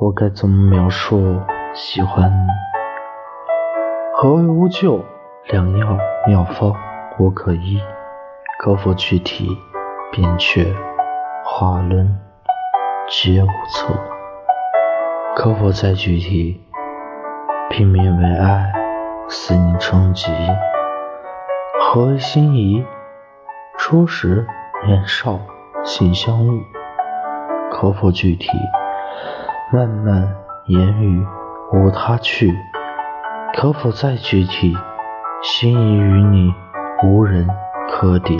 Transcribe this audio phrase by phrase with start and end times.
[0.00, 1.38] 我该怎么描述
[1.74, 2.48] 喜欢你？
[4.14, 5.04] 何为无救？
[5.50, 6.74] 良药妙方
[7.18, 7.78] 我可医，
[8.58, 9.46] 可否具体？
[10.10, 10.74] 扁鹊、
[11.44, 12.18] 华伦
[13.06, 13.92] 皆无策。
[15.36, 16.58] 可否再具体？
[17.68, 18.72] 拼命为爱，
[19.28, 20.30] 思你成疾。
[21.78, 22.82] 何为心仪？
[23.76, 24.46] 初时
[24.86, 25.38] 年少，
[25.84, 26.64] 心相遇。
[27.70, 28.48] 可否具体？
[29.72, 31.24] 漫漫言语
[31.72, 32.52] 无他去。
[33.54, 34.76] 可否再具体？
[35.42, 36.52] 心已与你，
[37.04, 37.48] 无人
[37.88, 38.36] 可抵。